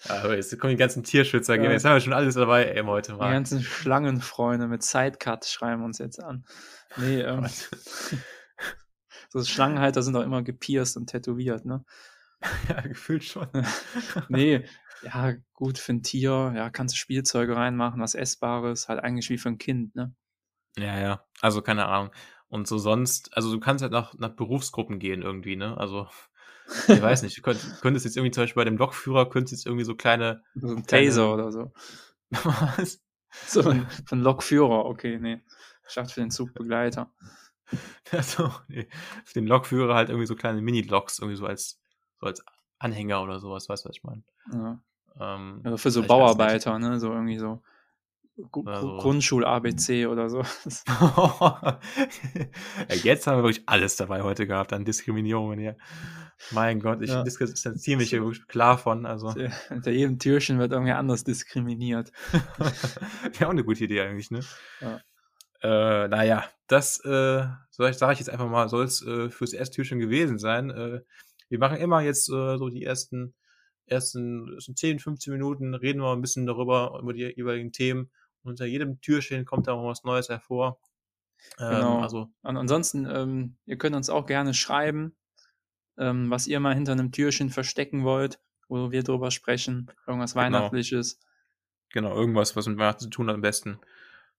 hör, 0.08 0.36
jetzt 0.36 0.58
kommen 0.60 0.72
die 0.72 0.78
ganzen 0.78 1.04
Tierschützer 1.04 1.56
Ja. 1.56 1.72
jetzt 1.72 1.86
haben 1.86 1.94
wir 1.96 2.02
schon 2.02 2.14
alles 2.14 2.36
dabei, 2.36 2.66
ey, 2.66 2.84
heute 2.84 3.14
Die 3.22 3.28
mal. 3.28 3.30
ganzen 3.30 3.62
Schlangenfreunde 3.62 4.68
mit 4.68 4.82
Sidecut 4.84 5.44
schreiben 5.46 5.84
uns 5.84 5.98
jetzt 5.98 6.24
an. 6.24 6.46
Ne, 6.96 7.22
ähm 7.24 7.52
so 9.30 9.44
Schlangenhalter 9.44 10.04
sind 10.04 10.14
doch 10.14 10.24
immer 10.24 10.44
gepierst 10.44 10.98
und 10.98 11.08
tätowiert, 11.08 11.66
ne? 11.66 11.86
Ja, 12.70 12.82
gefühlt 12.82 13.24
schon. 13.24 13.48
Ne, 14.30 14.64
ja, 15.02 15.34
gut, 15.54 15.78
für 15.80 15.92
'n 15.94 16.04
Tier, 16.04 16.54
ja, 16.56 16.70
kannst 16.70 16.96
du 16.96 17.00
Spielzeuge 17.00 17.56
reinmachen, 17.56 18.02
was 18.02 18.16
Essbares, 18.16 18.90
halt 18.90 19.02
eigentlich 19.04 19.30
wie 19.30 19.38
für 19.38 19.50
'n 19.50 19.58
Kind, 19.58 19.96
ne? 19.96 20.14
Ja, 20.78 21.00
ja. 21.00 21.26
Also, 21.42 21.62
keine 21.62 21.86
Ahnung. 21.88 22.12
Und 22.48 22.68
so 22.68 22.78
sonst 22.78 23.36
also, 23.36 23.52
du 23.52 23.60
kannst 23.60 23.82
halt 23.84 23.92
nach 23.92 24.14
nach 24.16 24.30
Berufsgruppen 24.36 25.00
gehen 25.00 25.22
irgendwie, 25.22 25.56
ne? 25.56 25.78
Also, 25.78 26.08
ich 26.92 27.02
weiß 27.02 27.22
nicht, 27.24 27.38
du 27.38 27.42
könnt 27.42 27.80
könntest 27.82 28.06
jetzt 28.06 28.18
irgendwie 28.18 28.32
zum 28.32 28.44
Beispiel 28.44 28.62
bei 28.62 28.66
dem 28.66 28.78
Lokführer 28.78 29.30
könntest 29.30 29.54
jetzt 29.54 29.66
irgendwie 29.66 29.86
so 29.86 29.96
kleine 29.96 30.44
So 30.56 30.68
'n 30.76 30.86
kleine 30.86 31.14
Taser 31.14 31.34
oder 31.34 31.52
so. 31.52 31.72
Was? 32.32 33.02
So 33.46 33.62
'n 33.70 33.88
für 34.06 34.16
'n 34.16 34.22
Lokführer, 34.22 34.86
okay, 34.86 35.20
ne. 35.20 35.44
Ich 35.88 35.96
dachte 35.96 36.14
für 36.14 36.22
den 36.22 36.32
Zugbegleiter. 36.32 37.14
Ach 38.12 38.24
so, 38.24 38.52
ne. 38.68 38.88
Für 39.26 39.34
den 39.34 39.48
Lokführer 39.48 39.96
halt 39.96 40.10
irgendwie 40.10 40.26
so 40.28 40.36
kleine 40.36 40.62
Mini-Loks 40.62 41.20
irgendwie 41.20 41.38
so 41.38 41.46
als 41.46 41.80
so 42.20 42.26
als 42.28 42.44
Anhänger 42.80 43.22
oder 43.24 43.40
so 43.40 43.52
was, 43.52 43.70
weißt 43.70 43.86
du, 43.86 43.90
was 43.90 43.96
ich 43.98 44.04
meine? 44.04 44.24
Ja. 44.52 44.80
Ähm, 45.20 45.62
Also, 45.64 45.78
für 45.78 45.92
so. 45.92 46.02
Bauarbeiter, 46.04 46.80
ne, 46.80 47.00
so 47.00 47.12
irgendwie 47.12 47.38
so 47.40 47.62
Gru 48.52 48.62
Oder 48.64 48.80
Gru 48.80 48.88
so. 48.88 48.98
Grundschul-ABC 48.98 50.08
oder 50.08 50.30
so. 50.30 50.44
Ja, 52.90 52.96
jetzt 53.04 53.28
haben 53.28 53.38
wir 53.40 53.44
wirklich 53.44 53.64
alles 53.68 53.98
dabei 53.98 54.22
heute 54.22 54.48
gehabt 54.48 54.72
an 54.74 54.86
Diskriminierungen 54.86 55.60
hier. 55.60 55.76
Mein 56.52 56.80
Gott, 56.80 57.02
ich 57.02 57.10
Ja. 57.10 57.24
distanziere 57.24 57.98
mich 57.98 58.10
hier 58.12 58.32
klar 58.48 58.78
von, 58.78 59.06
also 59.06 59.34
Hinter 59.68 59.92
jedem 59.92 60.20
Türchen 60.20 60.58
wird 60.58 60.72
irgendwie 60.72 60.94
anders 60.94 61.24
diskriminiert. 61.24 62.12
Wäre 63.38 63.50
auch 63.50 63.54
'ne 63.54 63.64
gute 63.64 63.84
Idee 63.84 64.02
eigentlich, 64.02 64.32
ne? 64.32 64.40
Ja. 64.82 65.02
Äh, 65.62 66.08
na 66.08 66.24
ja, 66.24 66.46
das, 66.68 67.04
äh, 67.04 67.46
soll 67.72 67.94
sage 67.94 68.14
ich 68.14 68.20
jetzt 68.20 68.30
einfach 68.30 68.50
mal, 68.50 68.70
soll's, 68.70 69.06
äh, 69.06 69.30
fürs 69.30 69.52
erste 69.54 69.76
Türchen 69.76 70.00
gewesen 70.00 70.40
sein. 70.40 70.70
Äh, 70.70 71.02
wir 71.50 71.60
machen 71.60 71.78
immer 71.78 72.02
jetzt, 72.02 72.30
äh, 72.30 72.58
so 72.58 72.70
die 72.70 72.84
ersten 72.86 73.34
ersten 73.90 74.60
so 74.60 74.74
10, 74.74 75.00
15 75.00 75.34
Minuten 75.34 75.74
reden 75.76 76.02
wir 76.02 76.14
'n 76.14 76.22
bisschen 76.22 76.46
darüber, 76.48 77.00
über 77.02 77.14
die 77.14 77.24
jeweiligen 77.36 77.72
Themen. 77.74 78.12
Unter 78.44 78.66
jedem 78.66 79.02
Türchen 79.02 79.46
kommt 79.46 79.68
da 79.68 79.76
mal 79.76 79.86
was 79.88 80.04
Neues 80.04 80.30
hervor. 80.30 80.80
Ähm, 81.60 81.98
Genau. 81.98 82.00
also 82.00 82.32
Und 82.44 82.58
ansonsten, 82.58 83.06
ähm, 83.12 83.58
ihr 83.66 83.78
könnt 83.78 83.96
uns 83.96 84.10
auch 84.10 84.26
gerne 84.28 84.54
schreiben, 84.56 85.16
ähm, 85.98 86.30
was 86.32 86.48
ihr 86.48 86.60
mal 86.62 86.76
hinter 86.76 86.94
einem 86.94 87.12
Türchen 87.14 87.50
verstecken 87.52 88.04
wollt, 88.06 88.42
wo 88.70 88.92
wir 88.92 89.04
drüber 89.04 89.32
sprechen. 89.32 89.92
Irgendwas 90.08 90.36
Genau. 90.38 90.80
Weihnachtliches. 90.82 91.18
Genau, 91.92 92.14
irgendwas, 92.16 92.56
was 92.56 92.68
mit 92.68 92.78
Weihnachten 92.78 93.00
zu 93.06 93.10
tun 93.10 93.28
hat 93.30 93.34
am 93.36 93.42
besten, 93.42 93.80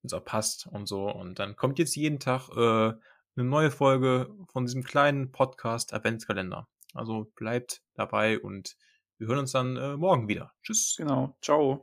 wenn's 0.03 0.13
auch 0.13 0.25
passt 0.25 0.67
und 0.69 0.87
so. 0.87 1.11
Und 1.11 1.39
dann 1.41 1.57
kommt 1.57 1.79
jetzt 1.81 1.97
jeden 1.97 2.21
Tag, 2.21 2.49
äh, 2.51 2.93
'ne 3.37 3.45
neue 3.45 3.71
Folge 3.73 4.31
von 4.53 4.67
diesem 4.67 4.85
kleinen 4.85 5.33
Podcast 5.33 5.93
Adventskalender. 5.93 6.69
Also, 6.95 7.33
bleibt 7.37 7.83
dabei 7.95 8.39
und 8.41 8.77
wir 9.21 9.29
hören 9.29 9.39
uns 9.41 9.53
dann, 9.53 9.77
äh, 9.77 9.97
morgen 9.97 10.29
wieder. 10.29 10.53
Tschüss. 10.63 10.97
Genau. 10.97 11.37
Tschau. 11.43 11.79